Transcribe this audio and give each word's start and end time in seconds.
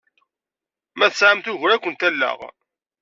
Ma 0.97 1.07
tesɛamt 1.11 1.51
ugur, 1.51 1.71
ad 1.71 1.81
kent-alleɣ. 1.83 2.39